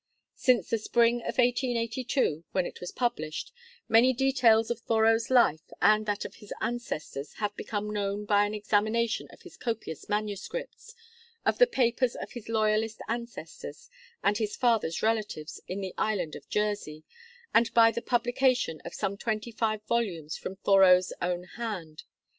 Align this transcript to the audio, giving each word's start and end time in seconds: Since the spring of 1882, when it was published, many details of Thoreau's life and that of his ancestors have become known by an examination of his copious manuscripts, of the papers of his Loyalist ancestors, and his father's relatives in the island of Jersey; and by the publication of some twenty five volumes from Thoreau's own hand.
Since 0.33 0.71
the 0.71 0.79
spring 0.79 1.17
of 1.17 1.37
1882, 1.37 2.43
when 2.53 2.65
it 2.65 2.81
was 2.81 2.91
published, 2.91 3.51
many 3.87 4.13
details 4.13 4.71
of 4.71 4.79
Thoreau's 4.79 5.29
life 5.29 5.71
and 5.79 6.07
that 6.07 6.25
of 6.25 6.33
his 6.37 6.51
ancestors 6.59 7.33
have 7.33 7.55
become 7.55 7.91
known 7.93 8.25
by 8.25 8.47
an 8.47 8.55
examination 8.55 9.27
of 9.29 9.43
his 9.43 9.57
copious 9.57 10.09
manuscripts, 10.09 10.95
of 11.45 11.59
the 11.59 11.67
papers 11.67 12.15
of 12.15 12.31
his 12.31 12.49
Loyalist 12.49 12.99
ancestors, 13.07 13.91
and 14.23 14.39
his 14.39 14.55
father's 14.55 15.03
relatives 15.03 15.61
in 15.67 15.81
the 15.81 15.93
island 15.99 16.35
of 16.35 16.49
Jersey; 16.49 17.03
and 17.53 17.71
by 17.75 17.91
the 17.91 18.01
publication 18.01 18.81
of 18.83 18.95
some 18.95 19.17
twenty 19.17 19.51
five 19.51 19.83
volumes 19.83 20.35
from 20.35 20.55
Thoreau's 20.55 21.13
own 21.21 21.43
hand. 21.43 22.05